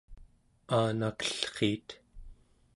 [0.77, 1.87] aanakellriit